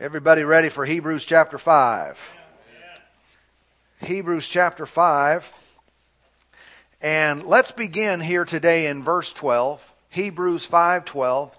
[0.00, 2.32] Everybody ready for Hebrews chapter 5?
[4.00, 5.52] Hebrews chapter 5.
[7.02, 9.92] And let's begin here today in verse 12.
[10.08, 11.50] Hebrews 5:12.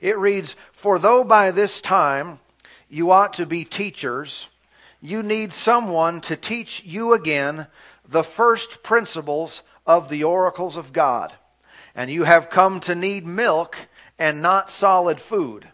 [0.00, 2.38] It reads, "For though by this time
[2.88, 4.46] you ought to be teachers,
[5.00, 7.66] you need someone to teach you again
[8.06, 11.34] the first principles of the oracles of God.
[11.96, 13.76] And you have come to need milk
[14.20, 15.68] and not solid food."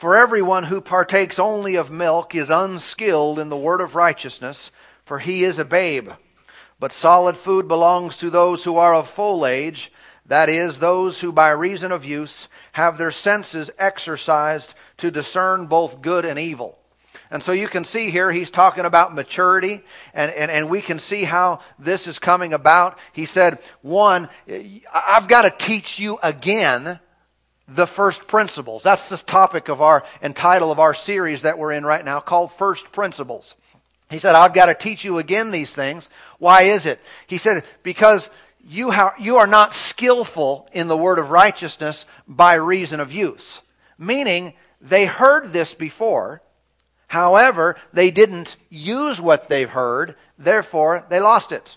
[0.00, 4.70] For everyone who partakes only of milk is unskilled in the word of righteousness,
[5.04, 6.08] for he is a babe.
[6.78, 9.92] But solid food belongs to those who are of full age,
[10.24, 16.00] that is, those who by reason of use have their senses exercised to discern both
[16.00, 16.78] good and evil.
[17.30, 19.82] And so you can see here he's talking about maturity,
[20.14, 22.98] and, and, and we can see how this is coming about.
[23.12, 24.30] He said, one,
[24.94, 26.98] I've got to teach you again
[27.74, 28.82] the first principles.
[28.82, 32.20] That's the topic of our and title of our series that we're in right now
[32.20, 33.54] called First Principles.
[34.10, 36.10] He said, I've got to teach you again these things.
[36.38, 37.00] Why is it?
[37.28, 38.28] He said, because
[38.66, 43.62] you, ha- you are not skillful in the word of righteousness by reason of use.
[43.98, 46.42] Meaning, they heard this before.
[47.06, 50.16] However, they didn't use what they've heard.
[50.38, 51.76] Therefore, they lost it.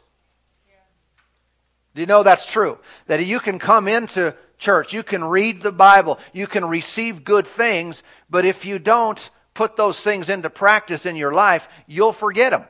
[1.93, 2.79] Do you know that's true?
[3.05, 4.93] That you can come into church.
[4.93, 6.19] You can read the Bible.
[6.31, 8.03] You can receive good things.
[8.29, 12.65] But if you don't put those things into practice in your life, you'll forget them.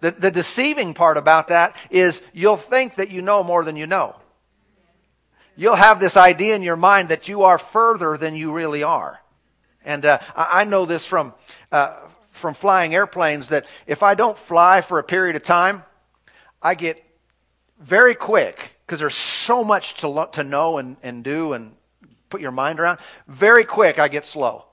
[0.00, 3.86] The, the deceiving part about that is you'll think that you know more than you
[3.86, 4.14] know.
[5.56, 9.20] You'll have this idea in your mind that you are further than you really are.
[9.84, 11.34] And uh, I know this from
[11.72, 11.96] uh,
[12.30, 15.82] from flying airplanes that if I don't fly for a period of time,
[16.62, 17.04] I get
[17.80, 21.76] very quick because there's so much to, lo- to know and, and do and
[22.30, 22.98] put your mind around.
[23.26, 24.64] Very quick, I get slow.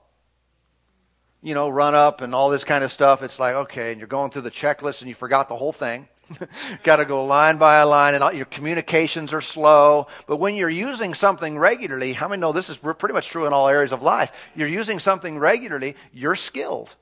[1.42, 3.22] You know, run up and all this kind of stuff.
[3.22, 6.08] It's like, okay, and you're going through the checklist and you forgot the whole thing.
[6.82, 10.06] Got to go line by line, and all, your communications are slow.
[10.26, 13.52] But when you're using something regularly, how many know this is pretty much true in
[13.52, 14.32] all areas of life?
[14.56, 16.92] You're using something regularly, you're skilled.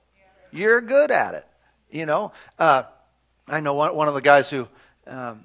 [0.50, 1.46] You're good at it.
[1.90, 2.82] You know, uh,
[3.46, 4.66] I know one, one of the guys who
[5.06, 5.44] um,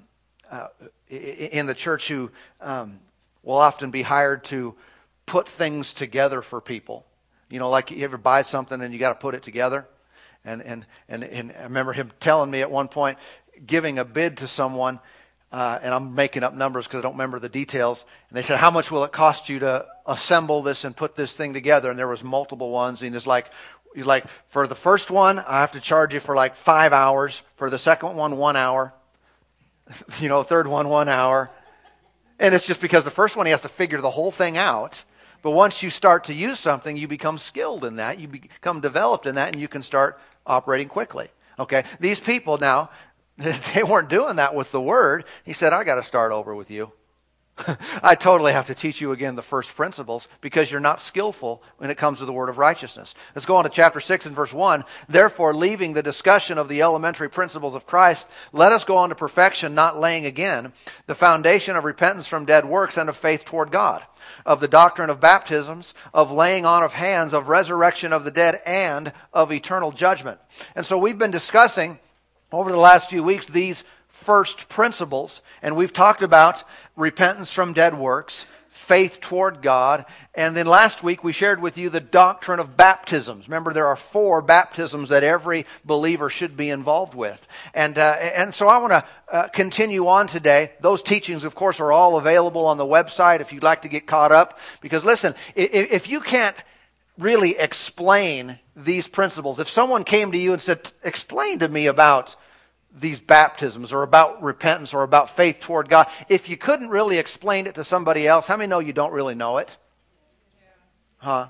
[0.50, 0.66] uh,
[1.10, 2.98] in the church who um,
[3.42, 4.74] will often be hired to
[5.26, 7.04] put things together for people.
[7.50, 9.86] You know, like you ever buy something and you got to put it together.
[10.44, 13.18] And, and, and, and I remember him telling me at one point,
[13.66, 15.00] giving a bid to someone,
[15.52, 18.04] uh, and I'm making up numbers because I don't remember the details.
[18.28, 21.34] And they said, "How much will it cost you to assemble this and put this
[21.34, 23.02] thing together?" And there was multiple ones.
[23.02, 23.50] And he's like,
[23.94, 27.42] "He's like, for the first one, I have to charge you for like five hours.
[27.56, 28.94] For the second one, one hour
[30.20, 31.50] you know, third one, one hour.
[32.38, 35.02] And it's just because the first one he has to figure the whole thing out.
[35.42, 38.18] But once you start to use something, you become skilled in that.
[38.18, 41.28] You become developed in that, and you can start operating quickly.
[41.58, 41.84] Okay?
[41.98, 42.90] These people now,
[43.38, 45.24] they weren't doing that with the word.
[45.44, 46.92] He said, I got to start over with you.
[48.02, 51.90] I totally have to teach you again the first principles because you're not skillful when
[51.90, 53.14] it comes to the word of righteousness.
[53.34, 54.84] Let's go on to chapter 6 and verse 1.
[55.08, 59.14] Therefore, leaving the discussion of the elementary principles of Christ, let us go on to
[59.14, 60.72] perfection, not laying again
[61.06, 64.02] the foundation of repentance from dead works and of faith toward God,
[64.46, 68.60] of the doctrine of baptisms, of laying on of hands, of resurrection of the dead,
[68.66, 70.38] and of eternal judgment.
[70.74, 71.98] And so we've been discussing
[72.52, 73.84] over the last few weeks these
[74.30, 75.42] first principles.
[75.60, 76.62] And we've talked about
[76.94, 80.04] repentance from dead works, faith toward God,
[80.36, 83.48] and then last week we shared with you the doctrine of baptisms.
[83.48, 87.44] Remember, there are four baptisms that every believer should be involved with.
[87.74, 90.70] And, uh, and so I want to uh, continue on today.
[90.80, 94.06] Those teachings, of course, are all available on the website if you'd like to get
[94.06, 94.60] caught up.
[94.80, 96.56] Because listen, if, if you can't
[97.18, 102.36] really explain these principles, if someone came to you and said, explain to me about
[102.92, 107.66] these baptisms or about repentance or about faith toward God, if you couldn't really explain
[107.66, 109.74] it to somebody else, how many know you don't really know it?
[111.18, 111.48] Huh?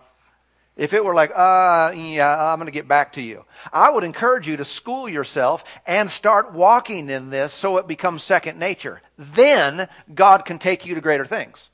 [0.77, 3.45] If it were like, uh, yeah, I'm going to get back to you.
[3.73, 8.23] I would encourage you to school yourself and start walking in this so it becomes
[8.23, 9.03] second nature.
[9.19, 11.69] Then God can take you to greater things.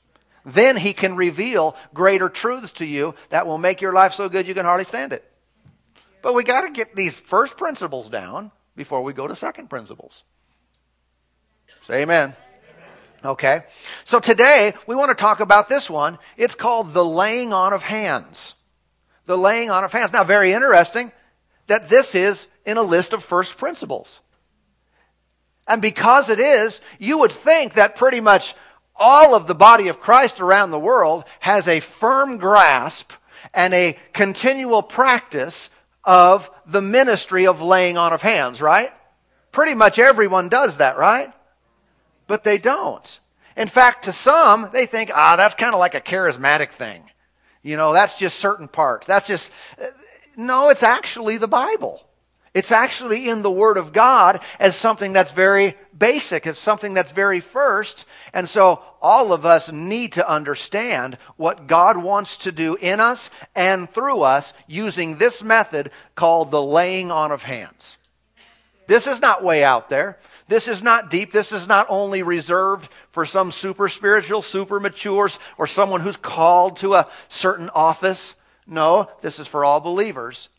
[0.45, 4.47] Then He can reveal greater truths to you that will make your life so good
[4.47, 5.23] you can hardly stand it.
[6.21, 10.23] But we got to get these first principles down before we go to second principles.
[11.87, 12.33] Say amen.
[13.25, 13.61] Okay.
[14.05, 16.19] So today we want to talk about this one.
[16.37, 18.53] It's called the laying on of hands.
[19.25, 20.13] The laying on of hands.
[20.13, 21.11] Now very interesting
[21.65, 24.21] that this is in a list of first principles.
[25.67, 28.55] And because it is, you would think that pretty much
[28.95, 33.11] all of the body of Christ around the world has a firm grasp
[33.53, 35.69] and a continual practice
[36.07, 38.91] of the ministry of laying on of hands, right?
[39.51, 41.31] Pretty much everyone does that, right?
[42.27, 43.19] But they don't.
[43.57, 47.03] In fact, to some, they think, ah, that's kind of like a charismatic thing.
[47.61, 49.05] You know, that's just certain parts.
[49.05, 49.51] That's just,
[50.37, 52.01] no, it's actually the Bible.
[52.57, 56.47] It's actually in the Word of God as something that's very basic.
[56.47, 58.03] It's something that's very first.
[58.33, 63.29] And so all of us need to understand what God wants to do in us
[63.53, 67.95] and through us using this method called the laying on of hands.
[68.87, 70.17] This is not way out there.
[70.47, 71.31] This is not deep.
[71.31, 76.77] This is not only reserved for some super spiritual, super matures, or someone who's called
[76.77, 78.33] to a certain office.
[78.65, 80.49] No, this is for all believers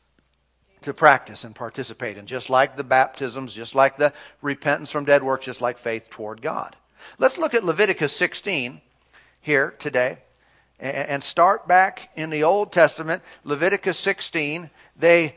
[0.89, 4.13] to practice and participate in, just like the baptisms, just like the
[4.43, 6.75] repentance from dead works, just like faith toward God.
[7.19, 8.81] Let's look at Leviticus 16
[9.43, 10.19] here today
[10.81, 14.71] and start back in the Old Testament, Leviticus 16.
[14.97, 15.37] They,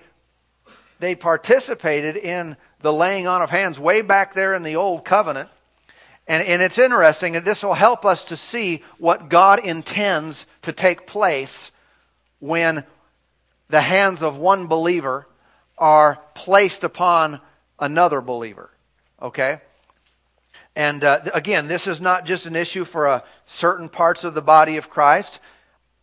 [0.99, 5.49] they participated in the laying on of hands way back there in the Old Covenant.
[6.27, 10.71] And, and it's interesting, and this will help us to see what God intends to
[10.71, 11.71] take place
[12.39, 12.85] when
[13.69, 15.27] the hands of one believer
[15.81, 17.41] are placed upon
[17.79, 18.69] another believer.
[19.21, 19.59] Okay?
[20.75, 24.41] And uh, again, this is not just an issue for uh, certain parts of the
[24.41, 25.39] body of Christ.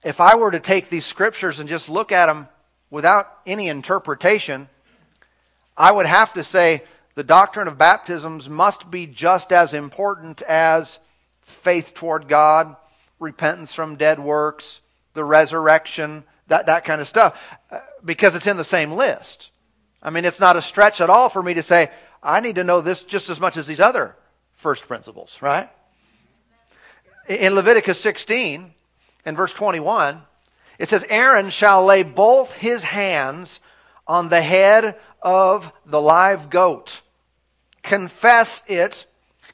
[0.05, 2.49] If I were to take these scriptures and just look at them
[2.91, 4.69] without any interpretation,
[5.77, 6.83] I would have to say
[7.15, 10.99] the doctrine of baptisms must be just as important as
[11.43, 12.77] faith toward God,
[13.21, 14.81] repentance from dead works,
[15.15, 17.41] the resurrection, that, that kind of stuff,
[17.71, 19.51] uh, because it's in the same list.
[20.03, 21.91] I mean, it's not a stretch at all for me to say,
[22.23, 24.17] I need to know this just as much as these other
[24.55, 25.69] first principles, right?
[27.29, 28.73] In Leviticus 16,
[29.27, 30.21] in verse 21,
[30.79, 33.61] it says, Aaron shall lay both his hands
[34.07, 37.01] on the head of the live goat.
[37.83, 39.07] Confess it,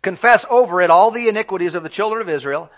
[0.02, 2.70] confess over it all the iniquities of the children of Israel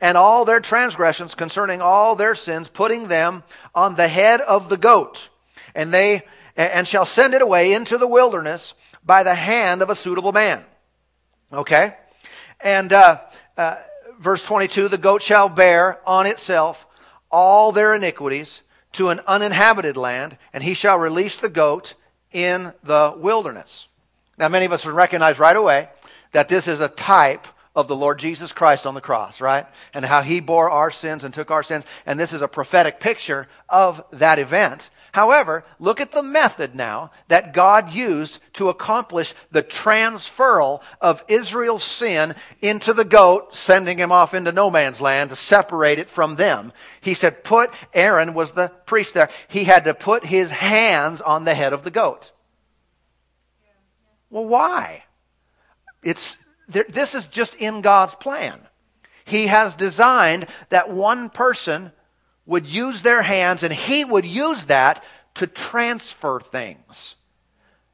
[0.00, 3.42] and all their transgressions concerning all their sins, putting them
[3.74, 5.28] on the head of the goat.
[5.74, 6.22] And they,
[6.56, 8.74] and shall send it away into the wilderness
[9.04, 10.64] by the hand of a suitable man.
[11.52, 11.94] Okay?
[12.60, 13.20] And, uh,
[13.56, 13.76] uh,
[14.18, 16.86] verse 22, the goat shall bear on itself
[17.30, 18.62] all their iniquities
[18.92, 21.94] to an uninhabited land, and he shall release the goat
[22.32, 23.86] in the wilderness.
[24.38, 25.88] Now, many of us would recognize right away
[26.32, 29.66] that this is a type of the Lord Jesus Christ on the cross, right?
[29.92, 31.84] And how he bore our sins and took our sins.
[32.06, 34.88] And this is a prophetic picture of that event.
[35.12, 41.84] However, look at the method now that God used to accomplish the transferal of Israel's
[41.84, 46.36] sin into the goat, sending him off into no man's land to separate it from
[46.36, 46.72] them.
[47.02, 51.44] He said, put, Aaron was the priest there, he had to put his hands on
[51.44, 52.30] the head of the goat.
[54.28, 55.04] Well, why?
[56.02, 56.36] It's,
[56.68, 58.60] this is just in God's plan.
[59.24, 61.92] He has designed that one person
[62.46, 65.04] would use their hands and he would use that
[65.34, 67.14] to transfer things.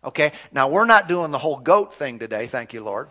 [0.05, 0.33] Okay?
[0.53, 3.09] Now we're not doing the whole goat thing today, thank you, Lord.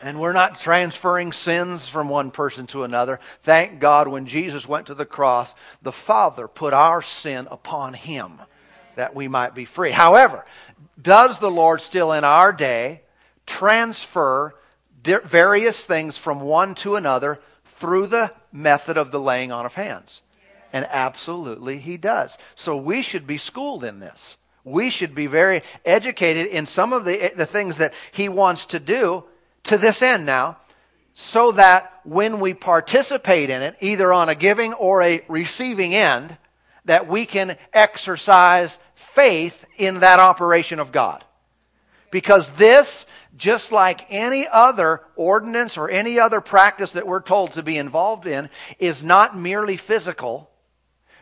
[0.00, 3.18] And we're not transferring sins from one person to another.
[3.42, 8.40] Thank God when Jesus went to the cross, the Father put our sin upon him
[8.94, 9.90] that we might be free.
[9.90, 10.44] However,
[11.00, 13.02] does the Lord still in our day
[13.46, 14.54] transfer
[15.04, 20.20] various things from one to another through the method of the laying on of hands?
[20.72, 22.36] And absolutely he does.
[22.54, 24.36] So we should be schooled in this.
[24.64, 28.80] We should be very educated in some of the, the things that he wants to
[28.80, 29.24] do
[29.64, 30.58] to this end now,
[31.14, 36.36] so that when we participate in it, either on a giving or a receiving end,
[36.84, 41.24] that we can exercise faith in that operation of God.
[42.10, 47.62] Because this, just like any other ordinance or any other practice that we're told to
[47.62, 50.50] be involved in, is not merely physical,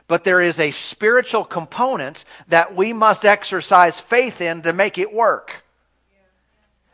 [0.09, 5.12] but there is a spiritual component that we must exercise faith in to make it
[5.12, 5.62] work.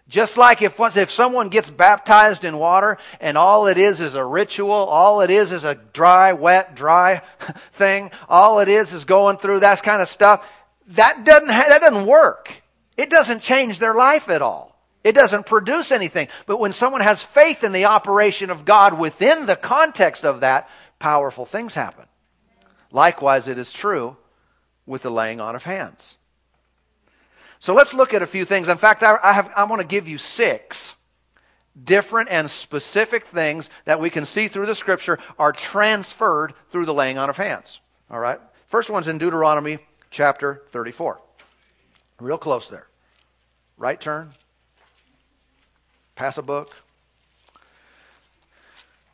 [0.09, 4.15] Just like if once, if someone gets baptized in water and all it is is
[4.15, 7.23] a ritual, all it is is a dry, wet, dry
[7.73, 10.47] thing, all it is is going through that kind of stuff,
[10.89, 12.62] that doesn't, that doesn't work.
[12.97, 14.73] It doesn't change their life at all.
[15.05, 16.29] It doesn't produce anything.
[16.47, 20.69] But when someone has faith in the operation of God within the context of that,
[20.99, 22.07] powerful things happen.
[22.93, 24.17] Likewise, it is true
[24.87, 26.17] with the laying on of hands.
[27.59, 28.69] So let's look at a few things.
[28.69, 30.95] In fact, I, I, have, I want to give you six
[31.83, 36.95] different and specific things that we can see through the scripture are transferred through the
[36.95, 37.81] laying on of hands.
[38.11, 38.39] All right?
[38.69, 39.79] First one's in Deuteronomy
[40.11, 41.21] chapter 34.
[42.23, 42.87] Real close there.
[43.77, 44.33] Right turn.
[46.15, 46.73] Pass a book.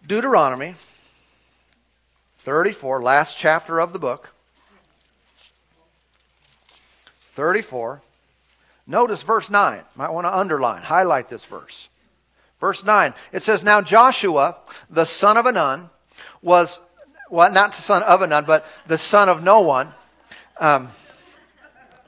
[0.06, 0.74] Deuteronomy
[2.40, 4.28] 34, last chapter of the book.
[7.32, 8.02] 34.
[8.86, 9.80] Notice verse 9.
[9.96, 11.88] Might want to underline, highlight this verse.
[12.60, 13.14] Verse 9.
[13.32, 14.58] It says, Now Joshua,
[14.90, 15.88] the son of a Nun,
[16.42, 16.78] was,
[17.30, 19.94] well, not the son of a Nun, but the son of no one.
[20.60, 20.90] Um,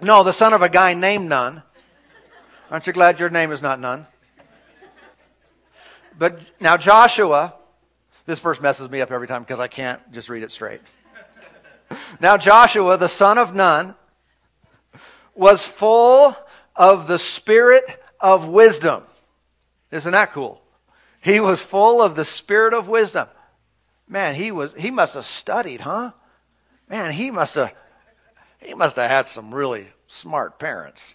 [0.02, 1.62] no, the son of a guy named Nun.
[2.70, 4.06] Aren't you glad your name is not Nun?
[6.18, 7.54] But now Joshua,
[8.26, 10.80] this verse messes me up every time because I can't just read it straight.
[12.20, 13.94] Now Joshua, the son of Nun,
[15.34, 16.36] was full
[16.76, 17.84] of the spirit
[18.20, 19.02] of wisdom.
[19.90, 20.62] Isn't that cool?
[21.20, 23.28] He was full of the spirit of wisdom.
[24.08, 26.12] Man, he was he must have studied, huh?
[26.88, 27.72] Man, he must have
[28.60, 31.14] he must have had some really smart parents.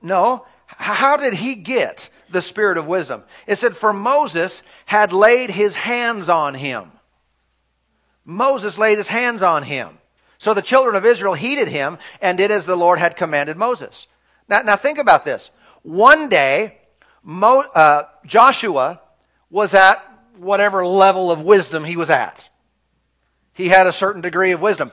[0.00, 3.24] No, how did he get the spirit of wisdom?
[3.46, 6.90] It said for Moses had laid his hands on him.
[8.24, 9.98] Moses laid his hands on him.
[10.38, 14.06] So the children of Israel heeded him and did as the Lord had commanded Moses.
[14.48, 15.50] Now, now think about this.
[15.82, 16.78] One day,
[17.22, 19.00] Mo, uh, Joshua
[19.50, 20.04] was at
[20.38, 22.48] whatever level of wisdom he was at.
[23.52, 24.90] He had a certain degree of wisdom.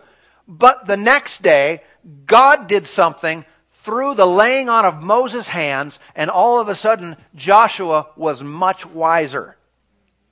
[0.49, 1.83] But the next day,
[2.25, 3.45] God did something
[3.83, 8.83] through the laying on of Moses' hands, and all of a sudden, Joshua was much
[8.83, 9.55] wiser.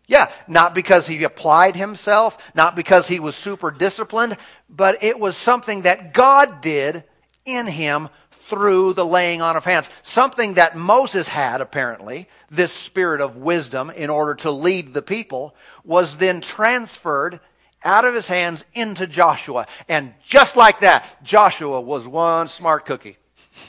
[0.07, 5.37] Yeah, not because he applied himself, not because he was super disciplined, but it was
[5.37, 7.03] something that God did
[7.45, 8.09] in him
[8.49, 9.89] through the laying on of hands.
[10.01, 15.55] Something that Moses had, apparently, this spirit of wisdom in order to lead the people,
[15.83, 17.39] was then transferred
[17.87, 19.65] out of his hands into Joshua.
[19.87, 23.17] And just like that, Joshua was one smart cookie.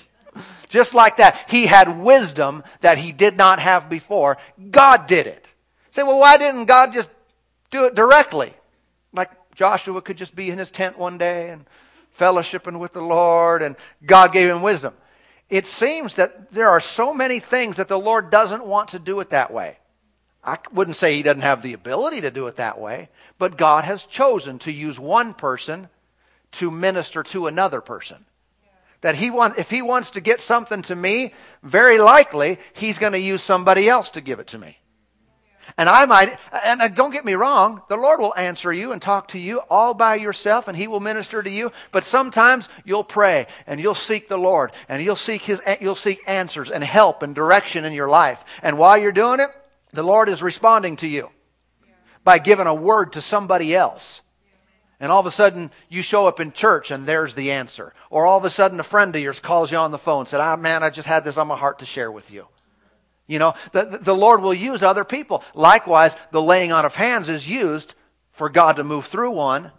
[0.69, 4.37] Just like that, he had wisdom that he did not have before.
[4.71, 5.47] God did it.
[5.93, 7.09] Say, well, why didn't God just
[7.71, 8.53] do it directly?
[9.15, 11.65] Like Joshua could just be in his tent one day and
[12.19, 14.93] fellowshipping with the Lord, and God gave him wisdom.
[15.49, 19.21] It seems that there are so many things that the Lord doesn't want to do
[19.21, 19.79] it that way.
[20.49, 23.85] I wouldn't say he doesn't have the ability to do it that way, but God
[23.85, 25.89] has chosen to use one person
[26.53, 28.25] to minister to another person.
[29.03, 33.13] That he want, if he wants to get something to me, very likely he's going
[33.13, 34.79] to use somebody else to give it to me.
[35.77, 39.29] And I might, and don't get me wrong, the Lord will answer you and talk
[39.29, 41.73] to you all by yourself and He will minister to you.
[41.93, 46.23] But sometimes you'll pray and you'll seek the Lord and you'll seek His, you'll seek
[46.27, 48.43] answers and help and direction in your life.
[48.63, 49.51] And while you're doing it,
[49.93, 51.31] the Lord is responding to you
[52.25, 54.23] by giving a word to somebody else.
[55.01, 57.93] And all of a sudden, you show up in church and there's the answer.
[58.11, 60.29] Or all of a sudden, a friend of yours calls you on the phone and
[60.29, 62.47] said, Ah, man, I just had this on my heart to share with you.
[63.29, 65.45] You know, the, the Lord will use other people.
[65.55, 67.95] Likewise, the laying on of hands is used
[68.33, 69.71] for God to move through one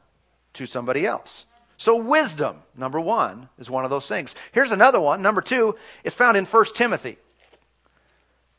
[0.53, 1.45] to somebody else.
[1.77, 4.35] So wisdom, number one, is one of those things.
[4.51, 5.21] Here's another one.
[5.21, 7.17] Number two, it's found in 1 Timothy.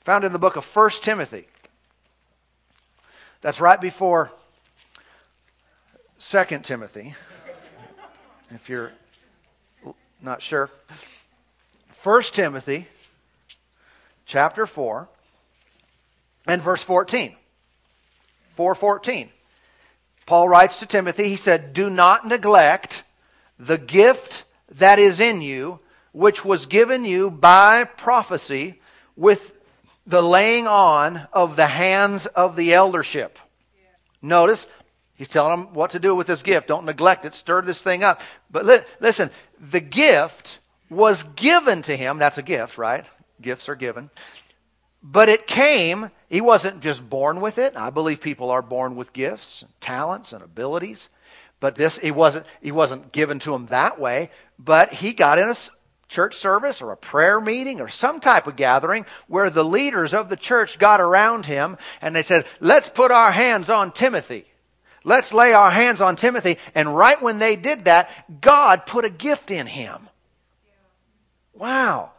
[0.04, 1.46] Found in the book of 1 Timothy.
[3.42, 4.30] That's right before
[6.20, 7.14] 2 Timothy,
[8.50, 8.92] if you're
[10.22, 10.70] not sure.
[12.02, 12.86] 1 Timothy
[14.24, 15.06] chapter 4
[16.46, 17.36] and verse 14.
[18.54, 19.28] 414.
[20.24, 23.02] Paul writes to Timothy, he said, Do not neglect
[23.58, 24.44] the gift
[24.76, 25.78] that is in you,
[26.12, 28.80] which was given you by prophecy
[29.16, 29.52] with
[30.10, 33.38] the laying on of the hands of the eldership.
[34.20, 34.66] Notice,
[35.14, 36.66] he's telling them what to do with this gift.
[36.66, 37.34] Don't neglect it.
[37.34, 38.20] Stir this thing up.
[38.50, 40.58] But li- listen, the gift
[40.90, 42.18] was given to him.
[42.18, 43.06] That's a gift, right?
[43.40, 44.10] Gifts are given.
[45.02, 47.76] But it came, he wasn't just born with it.
[47.76, 51.08] I believe people are born with gifts, and talents, and abilities.
[51.60, 54.30] But this, he wasn't, he wasn't given to him that way.
[54.58, 55.54] But he got in a
[56.10, 60.28] church service or a prayer meeting or some type of gathering where the leaders of
[60.28, 64.44] the church got around him and they said, let's put our hands on Timothy.
[65.04, 66.58] Let's lay our hands on Timothy.
[66.74, 70.08] And right when they did that, God put a gift in him.
[71.54, 72.10] Wow.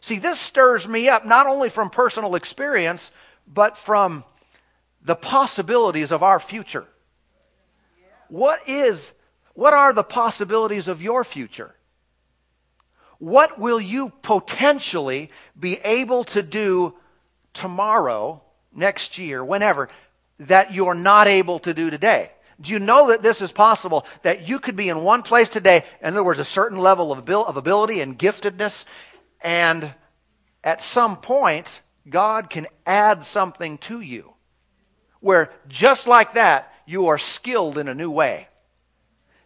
[0.00, 3.12] See, this stirs me up not only from personal experience,
[3.46, 4.24] but from
[5.02, 6.86] the possibilities of our future.
[8.28, 9.12] What is,
[9.52, 11.74] what are the possibilities of your future?
[13.20, 16.94] What will you potentially be able to do
[17.52, 18.42] tomorrow,
[18.74, 19.90] next year, whenever,
[20.40, 22.32] that you're not able to do today?
[22.58, 24.06] Do you know that this is possible?
[24.22, 27.56] That you could be in one place today, in other words, a certain level of
[27.56, 28.86] ability and giftedness,
[29.42, 29.92] and
[30.64, 34.32] at some point, God can add something to you.
[35.20, 38.48] Where just like that, you are skilled in a new way.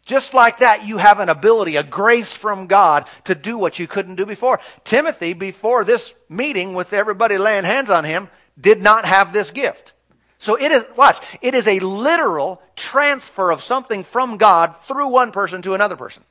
[0.04, 3.86] Just like that, you have an ability, a grace from God to do what you
[3.86, 4.60] couldn't do before.
[4.84, 8.28] Timothy, before this meeting with everybody laying hands on him,
[8.60, 9.92] did not have this gift.
[10.38, 15.32] So it is, watch, it is a literal transfer of something from God through one
[15.32, 16.22] person to another person.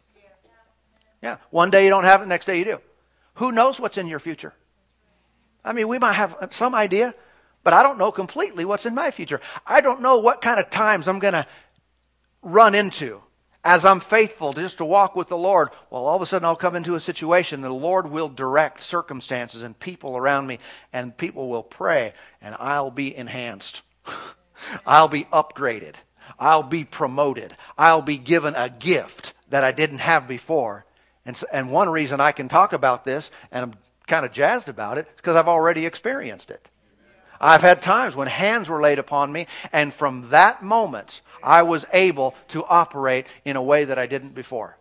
[1.24, 1.38] Yeah.
[1.50, 2.80] One day you don't have it, next day you do.
[3.36, 4.54] Who knows what's in your future?
[5.66, 7.16] I mean, we might have some idea,
[7.64, 9.42] but I don't know completely what's in my future.
[9.66, 11.48] I don't know what kind of times I'm going to
[12.44, 13.22] run into
[13.64, 16.56] as I'm faithful just to walk with the Lord, well, all of a sudden I'll
[16.56, 20.60] come into a situation and the Lord will direct circumstances and people around me,
[20.92, 23.82] and people will pray, and I'll be enhanced.
[24.86, 25.96] I'll be upgraded.
[26.40, 27.56] I'll be promoted.
[27.78, 30.86] I'll be given a gift that I didn't have before.
[31.26, 33.74] And, so, and one reason I can talk about this, and I'm
[34.08, 36.68] kind of jazzed about it, is because I've already experienced it.
[37.44, 41.86] I've had times when hands were laid upon me, and from that moment, I was
[41.92, 44.78] able to operate in a way that I didn't before.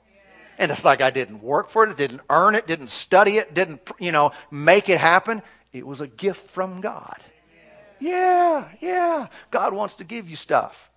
[0.58, 3.80] And it's like I didn't work for it, didn't earn it, didn't study it, didn't,
[3.98, 5.42] you know, make it happen.
[5.72, 7.18] It was a gift from God.
[7.98, 9.26] Yeah, yeah.
[9.50, 10.88] God wants to give you stuff.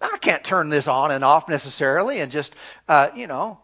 [0.00, 2.54] I can't turn this on and off necessarily and just,
[2.86, 3.60] uh, you know,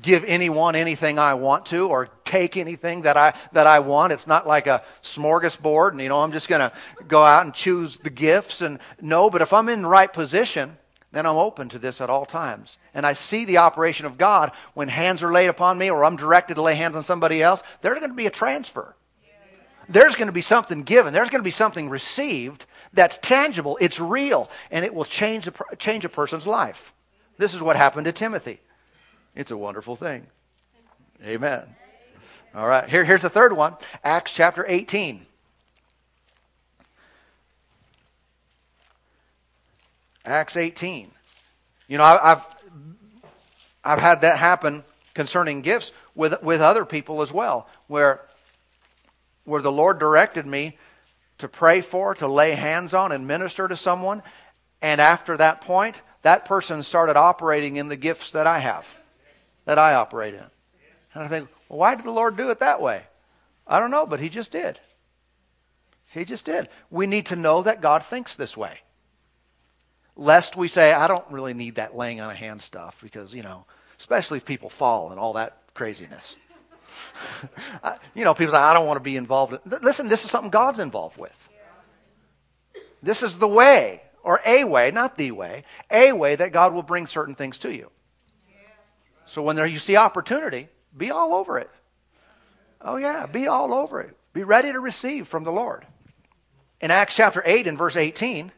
[0.00, 4.12] give anyone anything I want to or take anything that I that I want.
[4.12, 6.72] It's not like a smorgasbord and you know I'm just going to
[7.06, 10.76] go out and choose the gifts and no, but if I'm in the right position,
[11.12, 12.78] then I'm open to this at all times.
[12.94, 16.16] And I see the operation of God when hands are laid upon me or I'm
[16.16, 18.96] directed to lay hands on somebody else, there's going to be a transfer.
[19.88, 21.12] There's going to be something given.
[21.12, 23.78] There's going to be something received that's tangible.
[23.80, 26.94] It's real, and it will change a, change a person's life.
[27.36, 28.60] This is what happened to Timothy.
[29.34, 30.26] It's a wonderful thing.
[31.24, 31.62] Amen.
[32.54, 35.24] All right, here, here's the third one Acts chapter 18.
[40.24, 41.10] Acts 18.
[41.88, 42.46] You know, I've,
[43.82, 48.20] I've had that happen concerning gifts with, with other people as well, where,
[49.44, 50.76] where the Lord directed me
[51.38, 54.22] to pray for, to lay hands on, and minister to someone.
[54.80, 58.86] And after that point, that person started operating in the gifts that I have
[59.64, 60.44] that I operate in.
[61.14, 63.02] And I think, well, why did the Lord do it that way?
[63.66, 64.78] I don't know, but He just did.
[66.10, 66.68] He just did.
[66.90, 68.78] We need to know that God thinks this way.
[70.14, 73.42] Lest we say, I don't really need that laying on a hand stuff because, you
[73.42, 73.64] know,
[73.98, 76.36] especially if people fall and all that craziness.
[78.14, 79.54] you know, people say, I don't want to be involved.
[79.54, 79.78] In...
[79.80, 81.48] Listen, this is something God's involved with.
[83.02, 86.82] This is the way, or a way, not the way, a way that God will
[86.82, 87.90] bring certain things to you.
[89.26, 91.70] So when there you see opportunity, be all over it.
[92.80, 94.16] Oh yeah, be all over it.
[94.32, 95.86] Be ready to receive from the Lord.
[96.80, 98.50] In Acts chapter 8 and verse 18,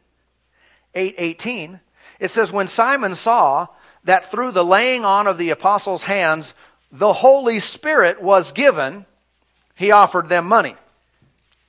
[0.94, 1.80] 8 18,
[2.20, 3.66] it says, When Simon saw
[4.04, 6.54] that through the laying on of the apostles' hands
[6.94, 9.04] the Holy Spirit was given,
[9.74, 10.76] he offered them money.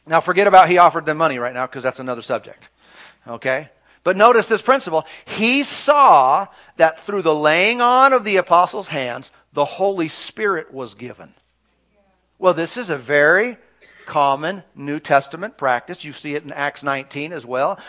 [0.06, 2.70] Now forget about he offered them money right now because that's another subject.
[3.28, 3.70] Okay?
[4.06, 5.08] But notice this principle.
[5.26, 6.46] He saw
[6.78, 11.34] that through the laying on of the apostles' hands, the Holy Spirit was given.
[12.38, 13.58] Well, this is a very
[14.06, 16.06] common New Testament practice.
[16.06, 17.80] You see it in Acts 19 as well.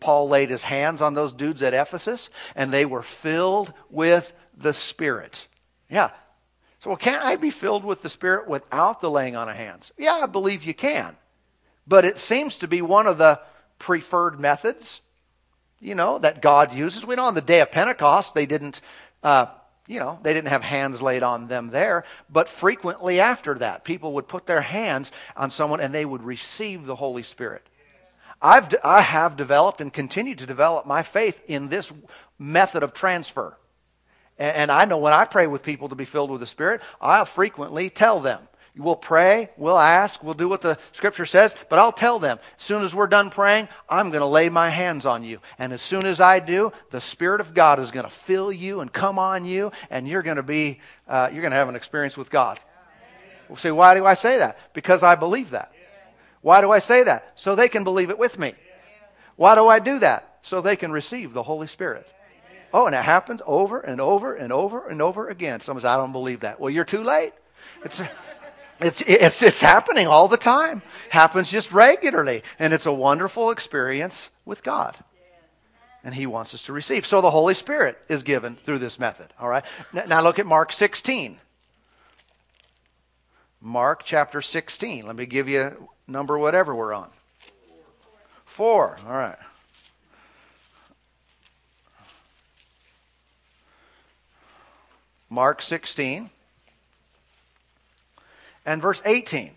[0.00, 4.74] Paul laid his hands on those dudes at Ephesus, and they were filled with the
[4.74, 5.46] Spirit.
[5.88, 6.10] Yeah.
[6.80, 9.92] So, well, can't I be filled with the Spirit without the laying on of hands?
[9.96, 11.16] Yeah, I believe you can.
[11.86, 13.40] But it seems to be one of the
[13.78, 15.00] preferred methods
[15.84, 17.04] you know, that God uses.
[17.04, 18.80] We know on the day of Pentecost, they didn't,
[19.22, 19.46] uh,
[19.86, 24.14] you know, they didn't have hands laid on them there, but frequently after that, people
[24.14, 27.62] would put their hands on someone and they would receive the Holy Spirit.
[28.40, 31.92] I've, I have developed and continue to develop my faith in this
[32.38, 33.56] method of transfer.
[34.38, 37.24] And I know when I pray with people to be filled with the Spirit, I'll
[37.26, 38.40] frequently tell them,
[38.76, 42.64] We'll pray, we'll ask, we'll do what the scripture says, but I'll tell them, as
[42.64, 45.38] soon as we're done praying, I'm going to lay my hands on you.
[45.60, 48.80] And as soon as I do, the Spirit of God is going to fill you
[48.80, 51.76] and come on you, and you're going to be, uh, you're going to have an
[51.76, 52.58] experience with God.
[53.48, 54.58] We'll say, why do I say that?
[54.72, 55.72] Because I believe that.
[56.40, 57.32] Why do I say that?
[57.36, 58.54] So they can believe it with me.
[59.36, 60.38] Why do I do that?
[60.42, 62.08] So they can receive the Holy Spirit.
[62.72, 65.60] Oh, and it happens over and over and over and over again.
[65.60, 66.58] Someone says, I don't believe that.
[66.58, 67.32] Well, you're too late.
[67.84, 68.02] It's,
[68.80, 70.82] it's, it's, it's happening all the time.
[71.10, 72.42] Happens just regularly.
[72.58, 74.96] And it's a wonderful experience with God.
[76.02, 77.06] and he wants us to receive.
[77.06, 79.26] So the Holy Spirit is given through this method.
[79.40, 79.64] All right.
[79.92, 81.38] Now look at Mark 16.
[83.60, 85.06] Mark chapter 16.
[85.06, 87.10] Let me give you number whatever we're on.
[88.44, 88.98] Four.
[89.06, 89.38] All right.
[95.30, 96.30] Mark 16
[98.64, 99.52] and verse 18.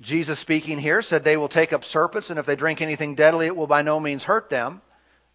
[0.00, 3.46] Jesus speaking here said they will take up serpents, and if they drink anything deadly,
[3.46, 4.80] it will by no means hurt them.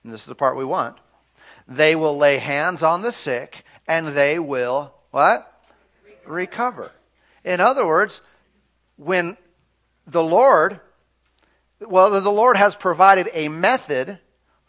[0.03, 0.97] And this is the part we want.
[1.67, 5.51] They will lay hands on the sick, and they will, what?
[6.25, 6.91] Recover.
[7.43, 8.21] In other words,
[8.97, 9.37] when
[10.07, 10.79] the Lord,
[11.79, 14.17] well, the Lord has provided a method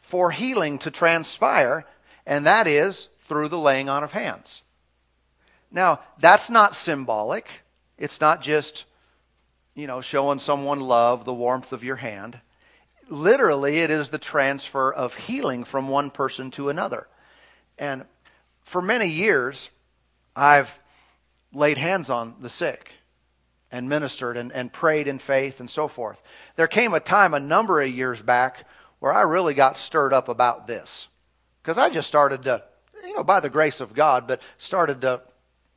[0.00, 1.86] for healing to transpire,
[2.26, 4.62] and that is through the laying on of hands.
[5.70, 7.48] Now, that's not symbolic.
[7.98, 8.84] It's not just
[9.76, 12.40] you know, showing someone love, the warmth of your hand.
[13.08, 17.06] Literally, it is the transfer of healing from one person to another.
[17.78, 18.06] And
[18.62, 19.68] for many years,
[20.34, 20.76] I've
[21.52, 22.90] laid hands on the sick
[23.70, 26.20] and ministered and, and prayed in faith and so forth.
[26.56, 28.64] There came a time a number of years back
[28.98, 31.06] where I really got stirred up about this.
[31.62, 32.62] Because I just started to,
[33.04, 35.20] you know, by the grace of God, but started to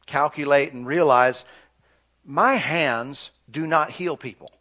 [0.09, 1.45] calculate and realize
[2.25, 4.51] my hands do not heal people.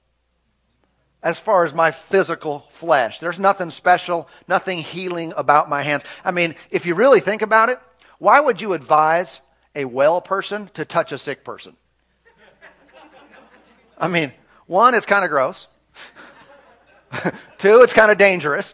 [1.22, 6.04] As far as my physical flesh, there's nothing special, nothing healing about my hands.
[6.24, 7.80] I mean, if you really think about it,
[8.18, 9.40] why would you advise
[9.74, 11.76] a well person to touch a sick person?
[13.98, 14.32] I mean,
[14.66, 15.66] one, it's kind of gross.
[17.58, 18.72] Two, it's kind of dangerous.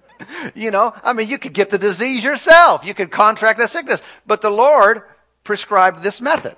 [0.54, 2.84] you know, I mean, you could get the disease yourself.
[2.84, 4.00] You could contract the sickness.
[4.26, 5.02] But the Lord
[5.50, 6.54] prescribed this method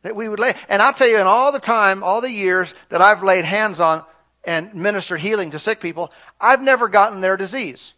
[0.00, 0.54] that we would lay.
[0.70, 3.78] And I'll tell you, in all the time, all the years that I've laid hands
[3.78, 4.02] on
[4.42, 7.92] and ministered healing to sick people, I've never gotten their disease.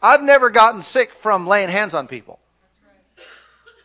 [0.00, 2.38] I've never gotten sick from laying hands on people.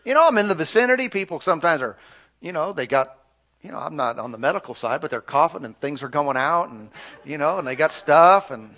[0.05, 1.09] You know, I'm in the vicinity.
[1.09, 1.97] People sometimes are,
[2.39, 3.13] you know, they got,
[3.61, 6.37] you know, I'm not on the medical side, but they're coughing and things are going
[6.37, 6.89] out and,
[7.25, 8.73] you know, and they got stuff and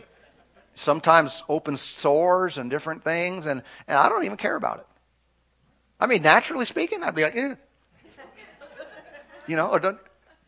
[0.73, 3.45] sometimes open sores and different things.
[3.45, 4.87] And, and I don't even care about it.
[5.99, 7.55] I mean, naturally speaking, I'd be like, eh,
[9.47, 9.99] you know, or don't,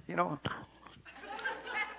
[0.08, 0.40] you know,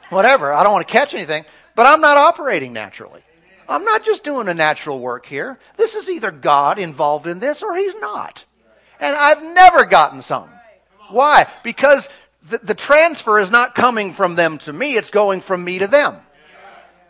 [0.08, 0.52] whatever.
[0.52, 3.22] I don't want to catch anything, but I'm not operating naturally.
[3.68, 5.58] I'm not just doing a natural work here.
[5.76, 8.44] This is either God involved in this or He's not.
[9.00, 10.48] And I've never gotten some.
[11.10, 11.46] Why?
[11.62, 12.08] Because
[12.48, 15.86] the, the transfer is not coming from them to me, it's going from me to
[15.86, 16.16] them.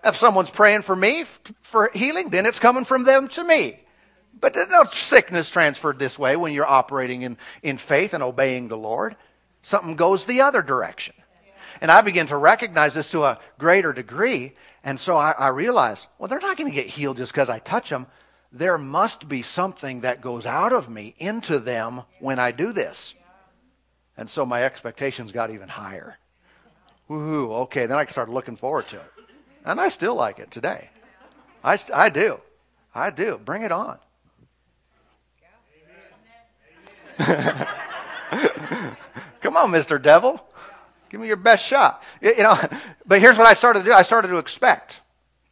[0.05, 1.24] If someone's praying for me
[1.61, 3.78] for healing, then it's coming from them to me.
[4.42, 8.66] But there's no sickness transferred this way when you're operating in, in faith and obeying
[8.66, 9.14] the Lord.
[9.62, 11.14] Something goes the other direction.
[11.81, 14.55] And I begin to recognize this to a greater degree.
[14.83, 17.61] And so I, I realize, well, they're not going to get healed just because I
[17.61, 18.09] touch them.
[18.50, 23.14] There must be something that goes out of me into them when I do this.
[24.16, 26.18] And so my expectations got even higher.
[27.09, 29.12] Woohoo, okay, then I started looking forward to it.
[29.64, 30.90] And I still like it today.
[31.62, 32.40] I, I do.
[32.92, 33.38] I do.
[33.38, 33.98] Bring it on.
[39.40, 40.01] Come on, Mr.
[40.01, 40.40] Devil.
[41.09, 42.03] Give me your best shot.
[42.21, 42.59] You know,
[43.07, 43.92] but here's what I started to do.
[43.92, 45.01] I started to expect.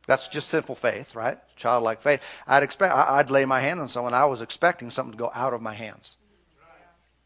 [0.06, 1.38] That's just simple faith, right?
[1.56, 2.22] Childlike faith.
[2.46, 4.14] I'd expect, I'd lay my hand on someone.
[4.14, 6.16] I was expecting something to go out of my hands.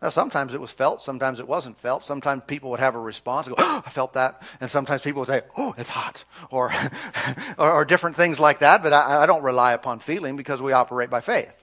[0.03, 2.05] Now, sometimes it was felt, sometimes it wasn't felt.
[2.05, 4.43] Sometimes people would have a response, go, oh, I felt that.
[4.61, 6.25] And sometimes people would say, oh, it's hot.
[6.51, 6.71] Or,
[7.59, 8.83] or, or, different things like that.
[8.83, 11.55] But I, I don't rely upon feeling because we operate by faith.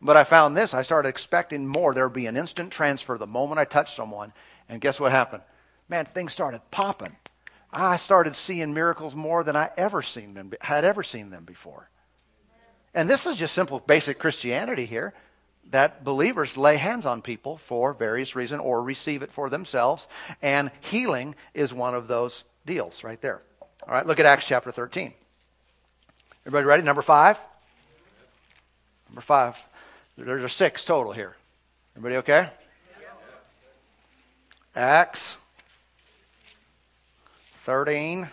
[0.00, 0.74] But I found this.
[0.74, 1.92] I started expecting more.
[1.92, 4.32] There would be an instant transfer the moment I touched someone.
[4.68, 5.42] And guess what happened?
[5.88, 7.16] Man, things started popping.
[7.72, 11.88] I started seeing miracles more than I ever seen them had ever seen them before.
[12.94, 15.12] And this is just simple basic Christianity here
[15.70, 20.08] that believers lay hands on people for various reasons or receive it for themselves
[20.40, 23.42] and healing is one of those deals right there.
[23.86, 25.12] All right, look at Acts chapter 13.
[26.46, 26.82] Everybody ready?
[26.82, 27.38] Number 5.
[29.08, 29.66] Number 5.
[30.24, 31.36] There's a six total here.
[31.96, 32.50] Everybody okay?
[34.74, 35.36] Acts
[37.58, 38.28] 13.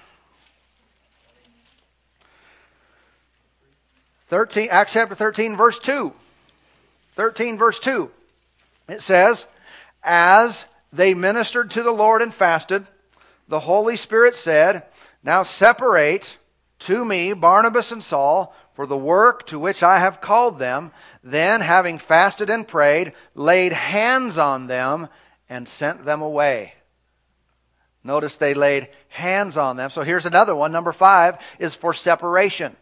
[4.29, 6.11] 13, Acts chapter 13, verse 2.
[7.17, 8.09] 13, verse 2.
[8.89, 9.45] It says,
[10.03, 12.85] As they ministered to the Lord and fasted,
[13.47, 14.83] the Holy Spirit said,
[15.23, 16.35] Now separate
[16.79, 20.91] to me Barnabas and Saul for the work to which I have called them.
[21.23, 25.07] Then, having fasted and prayed, laid hands on them
[25.49, 26.73] and sent them away.
[28.03, 29.89] Notice they laid hands on them.
[29.89, 30.71] So here's another one.
[30.71, 32.75] Number five is for separation.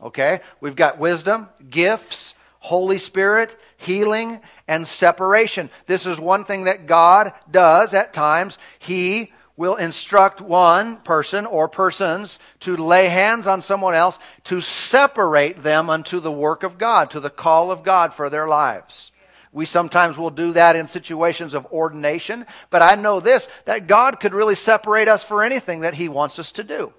[0.00, 0.40] Okay?
[0.60, 5.68] We've got wisdom, gifts, Holy Spirit, healing, and separation.
[5.86, 8.56] This is one thing that God does at times.
[8.78, 15.62] He will instruct one person or persons to lay hands on someone else to separate
[15.62, 19.12] them unto the work of God, to the call of God for their lives.
[19.52, 24.18] We sometimes will do that in situations of ordination, but I know this, that God
[24.18, 26.92] could really separate us for anything that He wants us to do.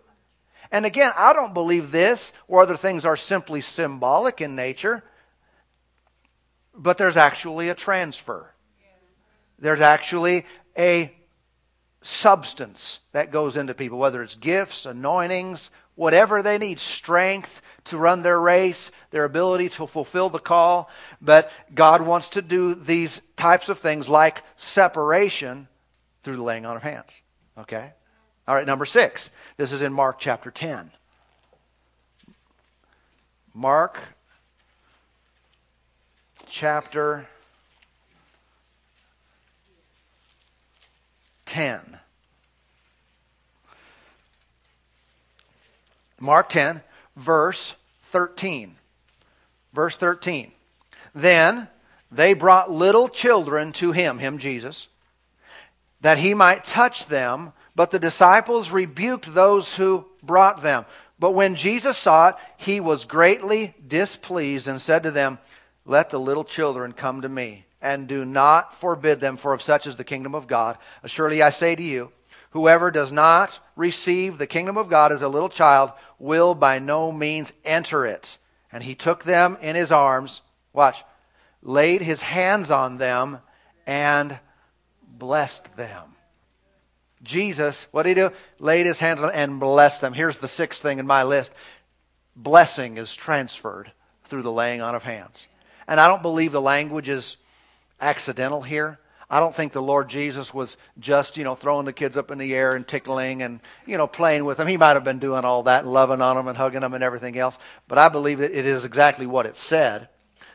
[0.71, 5.03] And again, I don't believe this or other things are simply symbolic in nature,
[6.75, 8.47] but there's actually a transfer.
[9.57, 10.45] There's actually
[10.77, 11.11] a
[12.05, 18.21] substance that goes into people, whether it's gifts, anointings, whatever they need, strength to run
[18.21, 20.89] their race, their ability to fulfill the call.
[21.21, 25.67] But God wants to do these types of things like separation
[26.23, 27.21] through the laying on of hands.
[27.57, 27.91] Okay?
[28.47, 29.31] All right, number six.
[29.57, 30.91] This is in Mark chapter 10.
[33.53, 33.99] Mark
[36.49, 37.27] chapter
[41.53, 41.99] 10.
[46.19, 46.81] Mark 10,
[47.15, 48.75] verse 13.
[49.71, 50.51] Verse 13.
[51.13, 51.67] Then
[52.11, 54.87] they brought little children to him, him Jesus,
[56.01, 60.85] that he might touch them, but the disciples rebuked those who brought them.
[61.19, 65.37] But when Jesus saw it, he was greatly displeased and said to them,
[65.85, 69.85] Let the little children come to me and do not forbid them, for of such
[69.85, 70.77] is the kingdom of God.
[71.05, 72.11] Surely I say to you,
[72.51, 77.11] whoever does not receive the kingdom of God as a little child will by no
[77.11, 78.37] means enter it.
[78.71, 80.41] And he took them in his arms,
[80.71, 81.03] watch,
[81.61, 83.39] laid his hands on them,
[83.85, 84.39] and
[85.05, 86.15] blessed them.
[87.21, 88.31] Jesus, what did he do?
[88.59, 90.13] Laid his hands on them and blessed them.
[90.13, 91.51] Here's the sixth thing in my list.
[92.35, 93.91] Blessing is transferred
[94.25, 95.47] through the laying on of hands.
[95.87, 97.37] And I don't believe the language is
[98.03, 98.99] accidental here.
[99.29, 102.37] I don't think the Lord Jesus was just, you know, throwing the kids up in
[102.37, 104.67] the air and tickling and, you know, playing with them.
[104.67, 107.37] He might have been doing all that loving on them and hugging them and everything
[107.37, 107.57] else.
[107.87, 110.07] But I believe that it is exactly what it said,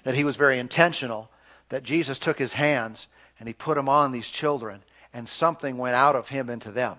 [0.05, 1.29] that he was very intentional,
[1.71, 3.09] that Jesus took his hands
[3.41, 4.81] and he put them on these children
[5.13, 6.97] and something went out of him into them.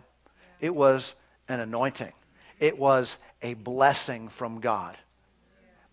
[0.59, 1.15] It was
[1.47, 2.11] an anointing.
[2.59, 4.97] It was a blessing from God.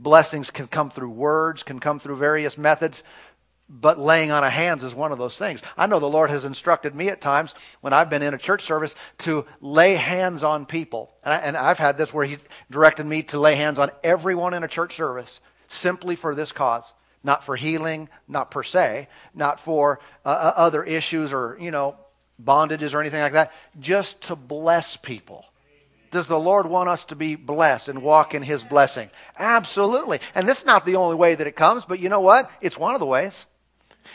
[0.01, 3.03] Blessings can come through words, can come through various methods,
[3.68, 5.61] but laying on of hands is one of those things.
[5.76, 8.62] I know the Lord has instructed me at times when I've been in a church
[8.62, 11.12] service to lay hands on people.
[11.24, 12.38] And, I, have had this where He
[12.70, 16.94] directed me to lay hands on everyone in a church service simply for this cause.
[17.24, 21.96] Not for healing, not per se, not for uh, uh other issues or, you know,
[22.42, 25.44] bondages or anything like that, just to bless people.
[26.12, 29.11] Does the Lord want us to be blessed and walk in His blessing?
[29.37, 30.20] Absolutely.
[30.37, 32.48] And this is not the only way that it comes, but you know what?
[32.61, 33.44] It's one of the ways.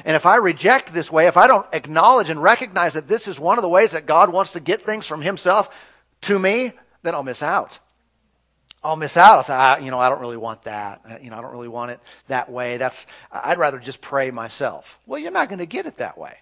[0.05, 3.39] And if I reject this way, if I don't acknowledge and recognize that this is
[3.39, 5.69] one of the ways that God wants to get things from Himself
[6.21, 6.73] to me,
[7.03, 7.77] then I'll miss out.
[8.83, 9.37] I'll miss out.
[9.37, 11.01] I'll say, I, you know, I don't really want that.
[11.07, 12.77] Uh, you know, I don't really want it that way.
[12.77, 14.99] That's, I'd rather just pray myself.
[15.05, 16.35] Well, you're not going to get it that way.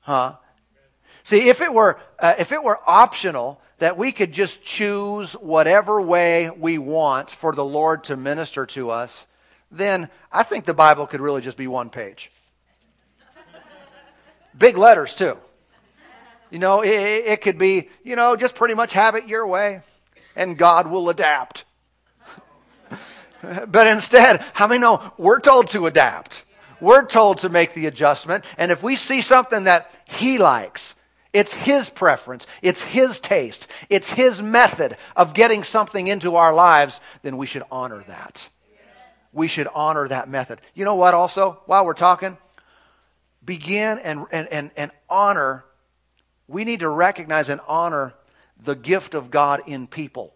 [0.00, 0.36] Huh?
[1.24, 6.00] See, if it were, uh, if it were optional that we could just choose whatever
[6.00, 9.26] way we want for the Lord to minister to us,
[9.70, 12.30] then I think the Bible could really just be one page.
[14.56, 15.36] Big letters, too.
[16.50, 19.82] You know, it, it, could be, you know, just pretty much have it your way,
[20.36, 21.64] and God will adapt.
[23.42, 26.44] but instead, how many know we're told to adapt?
[26.80, 30.94] We're told to make the adjustment, and if we see something that He likes,
[31.32, 37.00] it's His preference, it's His taste, it's His method of getting something into our lives,
[37.22, 38.48] then we should honor that
[39.36, 40.60] we should honor that method.
[40.74, 42.38] You know what, also, while we're talking?
[43.44, 45.64] Begin and, and, and, and honor,
[46.48, 48.14] we need to recognize and honor
[48.64, 50.32] the gift of God in people.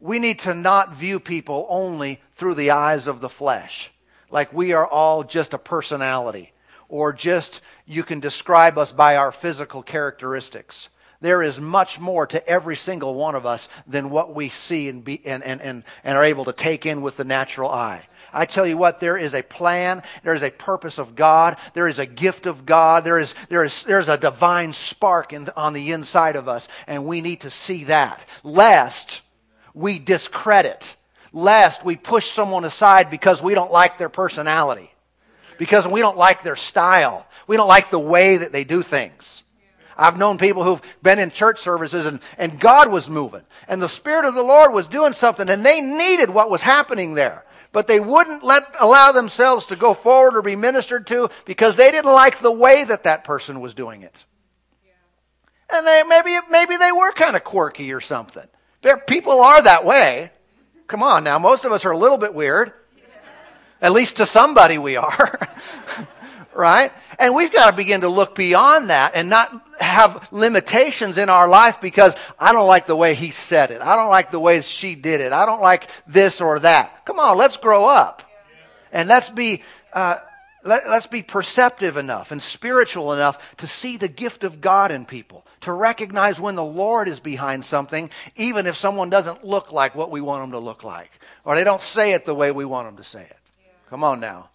[0.00, 3.90] We need to not view people only through the eyes of the flesh,
[4.28, 6.52] like we are all just a personality,
[6.88, 10.88] or just you can describe us by our physical characteristics.
[11.20, 15.04] There is much more to every single one of us than what we see and,
[15.04, 18.06] be, and, and, and, and are able to take in with the natural eye.
[18.32, 21.88] I tell you what, there is a plan, there is a purpose of God, there
[21.88, 25.72] is a gift of God, there is, there is, there's a divine spark in, on
[25.72, 28.24] the inside of us, and we need to see that.
[28.42, 29.22] Lest
[29.72, 30.96] we discredit,
[31.32, 34.90] lest we push someone aside because we don't like their personality,
[35.58, 39.42] because we don't like their style, we don't like the way that they do things.
[39.96, 43.88] I've known people who've been in church services and, and God was moving and the
[43.88, 47.44] Spirit of the Lord was doing something and they needed what was happening there.
[47.72, 51.90] But they wouldn't let, allow themselves to go forward or be ministered to because they
[51.90, 54.24] didn't like the way that that person was doing it.
[55.70, 58.46] And they, maybe, maybe they were kind of quirky or something.
[58.82, 60.30] There, people are that way.
[60.86, 62.72] Come on now, most of us are a little bit weird.
[63.82, 65.38] At least to somebody we are.
[66.56, 66.92] right?
[67.18, 71.48] And we've got to begin to look beyond that and not have limitations in our
[71.48, 73.82] life because I don't like the way he said it.
[73.82, 75.32] I don't like the way she did it.
[75.32, 77.04] I don't like this or that.
[77.04, 78.22] Come on, let's grow up.
[78.92, 80.16] And let's be, uh,
[80.64, 85.04] let, us be perceptive enough and spiritual enough to see the gift of God in
[85.04, 89.94] people, to recognize when the Lord is behind something, even if someone doesn't look like
[89.94, 91.10] what we want them to look like,
[91.44, 93.36] or they don't say it the way we want them to say it.
[93.90, 94.50] Come on now.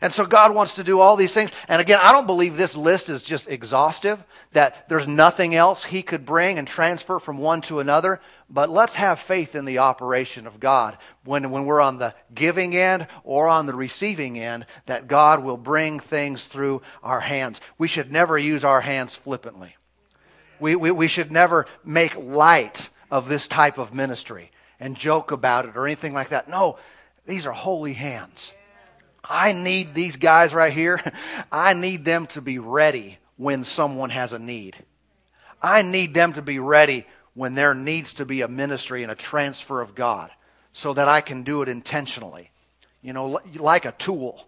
[0.00, 1.52] And so God wants to do all these things.
[1.68, 4.22] And again, I don't believe this list is just exhaustive,
[4.52, 8.20] that there's nothing else He could bring and transfer from one to another.
[8.50, 12.76] But let's have faith in the operation of God when, when we're on the giving
[12.76, 17.60] end or on the receiving end, that God will bring things through our hands.
[17.76, 19.74] We should never use our hands flippantly.
[20.60, 25.66] We, we, we should never make light of this type of ministry and joke about
[25.66, 26.48] it or anything like that.
[26.48, 26.78] No,
[27.26, 28.52] these are holy hands.
[29.28, 31.00] I need these guys right here.
[31.52, 34.76] I need them to be ready when someone has a need.
[35.62, 39.16] I need them to be ready when there needs to be a ministry and a
[39.16, 40.30] transfer of God
[40.72, 42.50] so that I can do it intentionally.
[43.02, 44.44] You know, like a tool,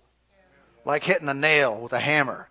[0.85, 2.49] like hitting a nail with a hammer.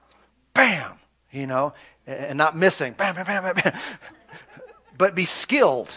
[0.53, 0.93] Bam!
[1.31, 1.73] You know,
[2.07, 2.93] and not missing.
[2.93, 3.79] Bam, bam, bam, bam, bam.
[4.97, 5.89] But be skilled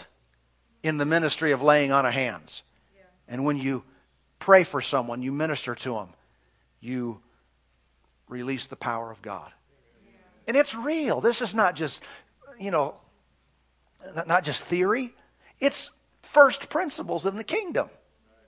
[0.81, 2.63] in the ministry of laying on of hands.
[3.27, 3.83] And when you
[4.39, 6.09] pray for someone, you minister to them,
[6.83, 7.19] you
[8.27, 9.51] release the power of God.
[10.47, 11.21] And it's real.
[11.21, 12.01] This is not just,
[12.59, 12.95] you know,
[14.27, 15.13] not just theory.
[15.59, 15.89] It's
[16.23, 17.89] first principles in the kingdom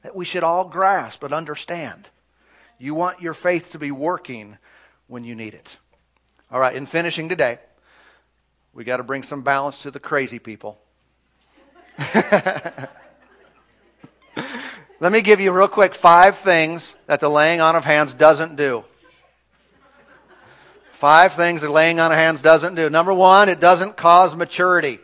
[0.03, 2.07] that we should all grasp and understand.
[2.77, 4.57] You want your faith to be working
[5.07, 5.77] when you need it.
[6.51, 7.59] All right, in finishing today,
[8.73, 10.77] we got to bring some balance to the crazy people.
[14.99, 18.55] Let me give you real quick five things that the laying on of hands doesn't
[18.55, 18.85] do.
[20.93, 22.89] Five things that laying on of hands doesn't do.
[22.89, 24.99] Number one, it doesn't cause maturity.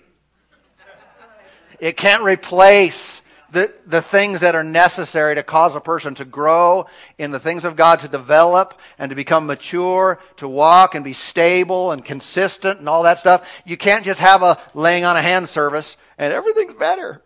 [1.82, 6.88] It can't replace the, the things that are necessary to cause a person to grow
[7.18, 11.12] in the things of God, to develop and to become mature, to walk and be
[11.12, 13.62] stable and consistent and all that stuff.
[13.66, 17.22] You can't just have a laying on a hand service and everything's better.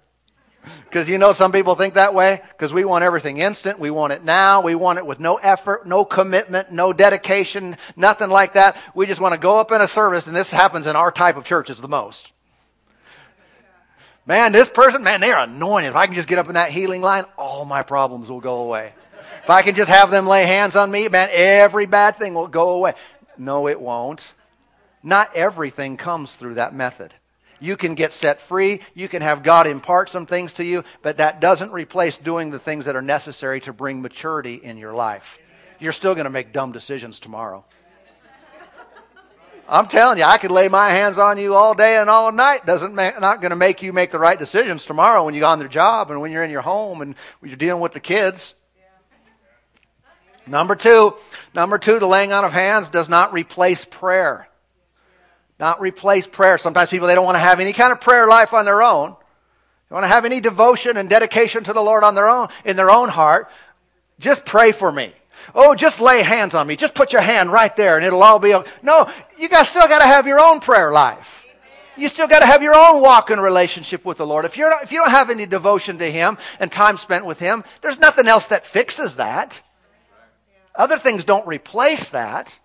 [0.85, 2.41] Because you know some people think that way?
[2.49, 3.79] Because we want everything instant.
[3.79, 4.61] We want it now.
[4.61, 8.77] We want it with no effort, no commitment, no dedication, nothing like that.
[8.93, 11.37] We just want to go up in a service, and this happens in our type
[11.37, 12.31] of churches the most.
[14.25, 15.89] Man, this person, man, they're anointed.
[15.89, 18.61] If I can just get up in that healing line, all my problems will go
[18.61, 18.93] away.
[19.43, 22.47] If I can just have them lay hands on me, man, every bad thing will
[22.47, 22.95] go away.
[23.37, 24.33] No, it won't.
[25.03, 27.13] Not everything comes through that method.
[27.65, 28.81] You can get set free.
[28.93, 32.59] You can have God impart some things to you, but that doesn't replace doing the
[32.59, 35.39] things that are necessary to bring maturity in your life.
[35.79, 37.65] You're still going to make dumb decisions tomorrow.
[39.67, 42.67] I'm telling you, I could lay my hands on you all day and all night.
[42.67, 45.57] Doesn't ma- not going to make you make the right decisions tomorrow when you're on
[45.57, 48.53] the job and when you're in your home and when you're dealing with the kids.
[50.45, 51.15] Number two,
[51.55, 54.47] number two, the laying on of hands does not replace prayer
[55.59, 56.57] not replace prayer.
[56.57, 59.15] Sometimes people, they don't want to have any kind of prayer life on their own.
[59.89, 62.75] They want to have any devotion and dedication to the Lord on their own, in
[62.75, 63.49] their own heart.
[64.19, 65.11] Just pray for me.
[65.53, 66.75] Oh, just lay hands on me.
[66.75, 68.71] Just put your hand right there and it'll all be okay.
[68.81, 71.43] No, you guys still got to have your own prayer life.
[71.97, 74.43] You still got to have your own walk in relationship with the Lord.
[74.45, 77.39] If you're not, if you don't have any devotion to Him and time spent with
[77.39, 79.61] Him, there's nothing else that fixes that.
[80.75, 82.57] Other things don't replace that.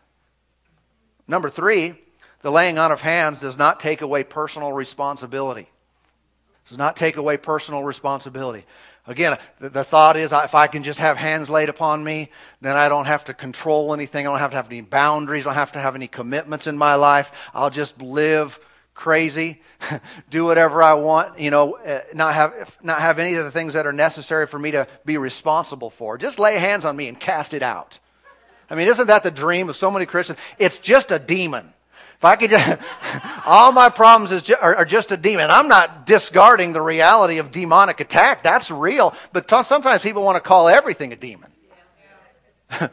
[1.28, 1.94] Number three,
[2.42, 5.68] the laying on of hands does not take away personal responsibility.
[6.68, 8.64] Does not take away personal responsibility.
[9.06, 12.76] Again, the, the, thought is if I can just have hands laid upon me, then
[12.76, 14.26] I don't have to control anything.
[14.26, 15.46] I don't have to have any boundaries.
[15.46, 17.32] I don't have to have any commitments in my life.
[17.52, 18.58] I'll just live
[18.94, 19.62] crazy,
[20.30, 23.72] do whatever I want, you know, uh, not have, not have any of the things
[23.72, 26.18] that are necessary for me to be responsible for.
[26.18, 27.98] Just lay hands on me and cast it out.
[28.68, 30.38] I mean, isn't that the dream of so many Christians?
[30.58, 31.72] It's just a demon.
[32.20, 32.78] If I could just,
[33.46, 35.50] all my problems is are, are, just a demon.
[35.50, 38.42] I'm not discarding the reality of demonic attack.
[38.42, 39.14] That's real.
[39.32, 41.50] But t- sometimes people want to call everything a demon.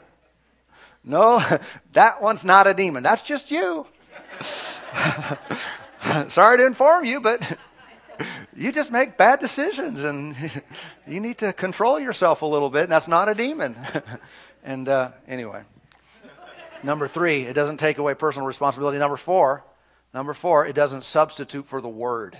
[1.03, 1.43] no,
[1.93, 3.03] that one's not a demon.
[3.03, 3.85] That's just you.
[6.29, 7.57] Sorry to inform you, but
[8.55, 10.35] you just make bad decisions and
[11.05, 12.83] you need to control yourself a little bit.
[12.83, 13.75] And that's not a demon.
[14.63, 15.63] and uh, anyway,
[16.83, 18.97] number three, it doesn't take away personal responsibility.
[18.97, 19.63] Number four,
[20.13, 22.39] number four, it doesn't substitute for the word.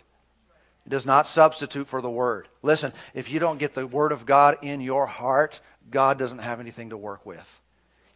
[0.86, 2.48] It does not substitute for the word.
[2.62, 5.60] Listen, if you don't get the word of God in your heart,
[5.90, 7.62] God doesn't have anything to work with.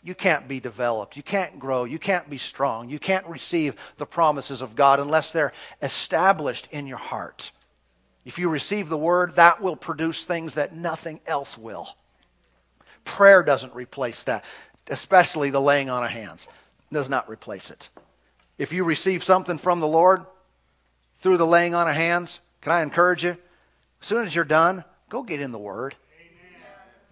[0.04, 1.16] You can't be developed.
[1.16, 1.84] You can't grow.
[1.84, 2.90] You can't be strong.
[2.90, 7.52] You can't receive the promises of God unless they're established in your heart.
[8.26, 11.88] If you receive the word, that will produce things that nothing else will.
[13.04, 14.46] Prayer doesn't replace that,
[14.88, 16.48] especially the laying on of hands.
[16.92, 17.90] Does not replace it.
[18.58, 20.26] If you receive something from the Lord
[21.20, 23.38] through the laying on of hands, can I encourage you?
[24.02, 25.96] As soon as you're done, go get in the Word.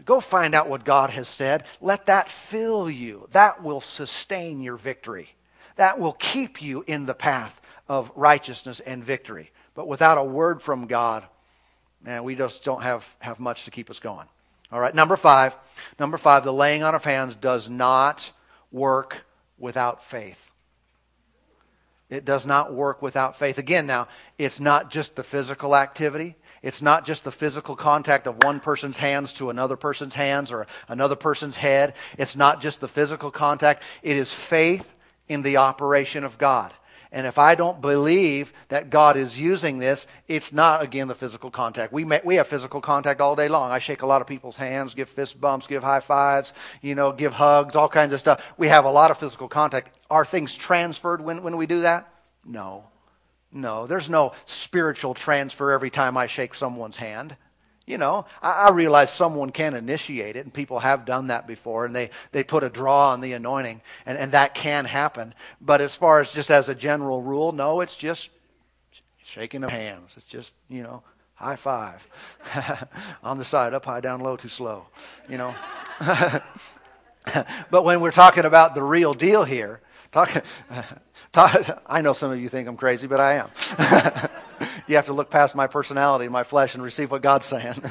[0.05, 1.65] Go find out what God has said.
[1.81, 3.27] Let that fill you.
[3.31, 5.29] That will sustain your victory.
[5.75, 9.51] That will keep you in the path of righteousness and victory.
[9.75, 11.25] But without a word from God,
[12.01, 14.27] man, we just don't have, have much to keep us going.
[14.71, 15.55] All right, number five.
[15.99, 18.31] Number five, the laying on of hands does not
[18.71, 19.25] work
[19.57, 20.45] without faith.
[22.09, 23.57] It does not work without faith.
[23.57, 24.07] Again, now,
[24.37, 26.35] it's not just the physical activity.
[26.61, 30.67] It's not just the physical contact of one person's hands to another person's hands or
[30.87, 31.93] another person's head.
[32.17, 33.83] It's not just the physical contact.
[34.01, 34.93] It is faith
[35.27, 36.73] in the operation of God.
[37.11, 41.49] And if I don't believe that God is using this, it's not, again, the physical
[41.49, 41.91] contact.
[41.91, 43.71] We, may, we have physical contact all day long.
[43.71, 46.53] I shake a lot of people's hands, give fist bumps, give high fives,
[46.83, 48.43] you know, give hugs, all kinds of stuff.
[48.57, 49.97] We have a lot of physical contact.
[50.09, 52.13] Are things transferred when, when we do that?
[52.45, 52.83] No.
[53.51, 53.87] No.
[53.87, 57.35] There's no spiritual transfer every time I shake someone's hand
[57.89, 61.85] you know, I, I realize someone can initiate it, and people have done that before,
[61.85, 65.33] and they, they put a draw on the anointing, and, and that can happen.
[65.59, 68.29] But as far as just as a general rule, no, it's just
[69.25, 70.13] shaking of hands.
[70.17, 71.01] It's just, you know,
[71.33, 72.07] high five
[73.23, 74.85] on the side, up high, down low, too slow,
[75.27, 75.55] you know.
[77.71, 79.81] but when we're talking about the real deal here,
[80.11, 80.43] talk,
[81.33, 84.29] talk, I know some of you think I'm crazy, but I am.
[84.87, 87.81] You have to look past my personality my flesh and receive what God's saying.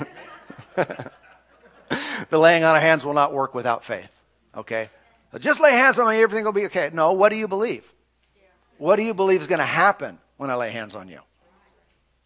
[0.77, 4.11] the laying on of hands will not work without faith.
[4.57, 4.91] Okay?
[5.39, 6.91] just lay hands on me, everything will be okay.
[6.93, 7.85] No, what do you believe?
[8.79, 11.21] What do you believe is going to happen when I lay hands on you?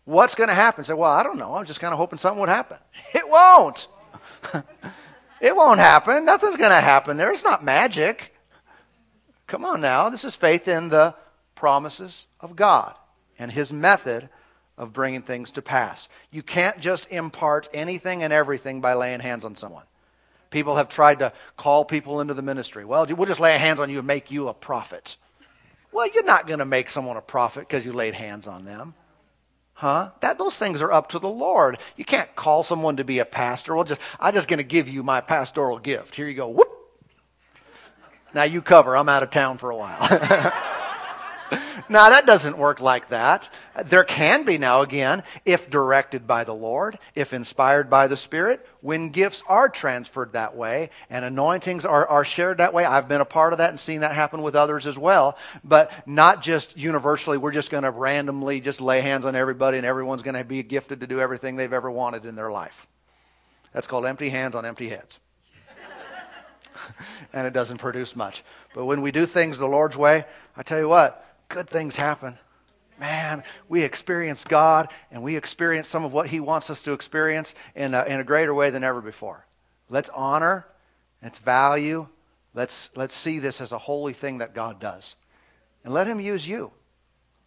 [0.04, 0.84] What's going to happen?
[0.84, 1.54] Say, well, I don't know.
[1.54, 2.78] I'm just kind of hoping something would happen.
[3.14, 3.88] It won't.
[5.40, 6.24] it won't happen.
[6.24, 7.32] Nothing's going to happen there.
[7.32, 8.34] It's not magic.
[9.46, 10.08] Come on now.
[10.08, 11.14] This is faith in the
[11.54, 12.94] promises of God
[13.38, 14.28] and his method
[14.78, 16.08] of bringing things to pass.
[16.30, 19.84] You can't just impart anything and everything by laying hands on someone.
[20.50, 22.84] People have tried to call people into the ministry.
[22.84, 25.16] Well, we'll just lay hands on you and make you a prophet.
[25.92, 28.94] Well, you're not going to make someone a prophet because you laid hands on them.
[29.74, 30.10] Huh?
[30.20, 31.78] That those things are up to the Lord.
[31.96, 33.74] You can't call someone to be a pastor.
[33.74, 36.14] Well, just I'm just going to give you my pastoral gift.
[36.14, 36.48] Here you go.
[36.48, 36.68] Whoop.
[38.34, 38.96] Now you cover.
[38.96, 39.98] I'm out of town for a while.
[41.88, 43.48] now, that doesn't work like that.
[43.84, 48.66] There can be now, again, if directed by the Lord, if inspired by the Spirit,
[48.80, 52.84] when gifts are transferred that way and anointings are, are shared that way.
[52.84, 55.36] I've been a part of that and seen that happen with others as well.
[55.64, 59.86] But not just universally, we're just going to randomly just lay hands on everybody and
[59.86, 62.86] everyone's going to be gifted to do everything they've ever wanted in their life.
[63.72, 65.18] That's called empty hands on empty heads.
[67.32, 68.44] and it doesn't produce much.
[68.74, 70.24] But when we do things the Lord's way,
[70.56, 72.36] I tell you what, good things happen.
[72.98, 77.54] Man, we experience God and we experience some of what He wants us to experience
[77.74, 79.46] in a, in a greater way than ever before.
[79.88, 80.66] Let's honor,
[81.22, 82.08] let's value,
[82.54, 85.14] let's, let's see this as a holy thing that God does.
[85.84, 86.72] And let Him use you.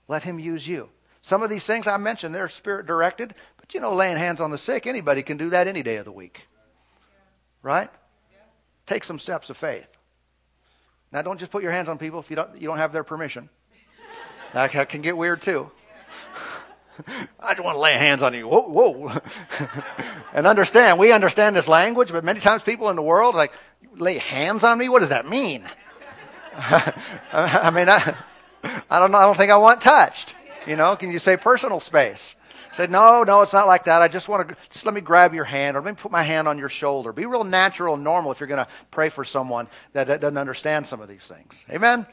[0.08, 0.90] Let Him use you.
[1.22, 4.52] Some of these things I mentioned, they're spirit directed, but you know, laying hands on
[4.52, 6.48] the sick, anybody can do that any day of the week.
[7.64, 7.90] Right?
[8.86, 9.88] Take some steps of faith.
[11.12, 13.04] Now, don't just put your hands on people if you don't, you don't have their
[13.04, 13.50] permission.
[14.54, 15.70] That can get weird too.
[17.40, 18.48] I just want to lay hands on you.
[18.48, 19.12] Whoa, whoa.
[20.34, 23.52] and understand, we understand this language, but many times people in the world like,
[23.96, 24.90] lay hands on me?
[24.90, 25.64] What does that mean?
[27.34, 28.16] I mean, I,
[28.90, 29.18] I don't know.
[29.18, 30.34] I don't think I want touched.
[30.68, 32.36] You know, can you say personal space?
[32.74, 34.02] Say, no, no, it's not like that.
[34.02, 36.24] I just want to, just let me grab your hand or let me put my
[36.24, 37.14] hand on your shoulder.
[37.14, 40.38] Be real natural and normal if you're going to pray for someone that, that doesn't
[40.38, 41.64] understand some of these things.
[41.70, 42.06] Amen?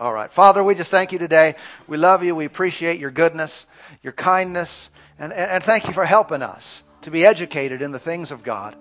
[0.00, 0.32] All right.
[0.32, 1.56] Father, we just thank you today.
[1.86, 2.34] We love you.
[2.34, 3.66] We appreciate your goodness,
[4.02, 4.88] your kindness,
[5.18, 8.74] and, and thank you for helping us to be educated in the things of God,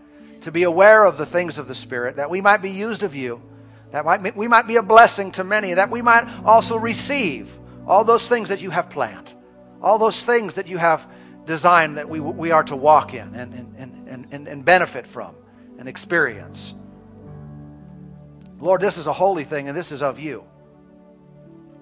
[0.44, 3.18] to be aware of the things of the Spirit, that we might be used of
[3.18, 3.42] you,
[3.92, 7.52] That might, we might be a blessing to many, that we might also receive
[7.86, 9.30] all those things that you have planned,
[9.82, 11.06] all those things that you have
[11.46, 15.36] designed that we, we are to walk in and, and, and, and, benefit from
[15.80, 16.74] and experience.
[18.60, 20.46] Lord, this is a holy thing and this is of you.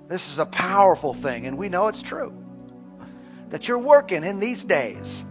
[0.08, 2.34] This is a powerful thing, and we know it's true.
[3.50, 5.24] That you're working in these days,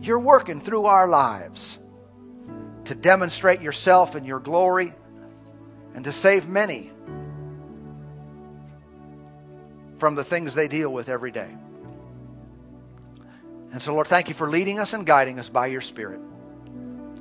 [0.00, 1.78] you're working through our lives
[2.86, 4.92] to demonstrate yourself and your glory
[5.94, 6.90] and to save many
[9.98, 11.48] from the things they deal with every day.
[13.72, 16.20] And so, Lord, thank you for leading us and guiding us by your Spirit.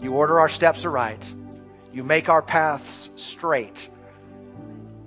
[0.01, 1.33] You order our steps aright.
[1.93, 3.89] You make our paths straight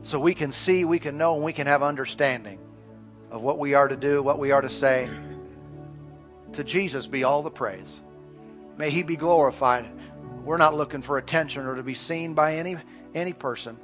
[0.06, 2.60] so we can see, we can know, and we can have understanding
[3.32, 5.10] of what we are to do, what we are to say.
[6.52, 8.00] To Jesus be all the praise.
[8.78, 9.84] May he be glorified.
[10.44, 12.76] We're not looking for attention or to be seen by any
[13.16, 13.80] any person,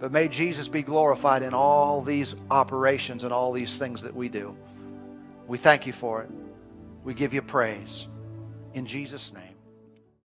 [0.00, 4.30] but may Jesus be glorified in all these operations and all these things that we
[4.30, 4.56] do.
[5.46, 6.30] We thank you for it.
[7.04, 8.08] We give you praise.
[8.72, 9.55] In Jesus' name.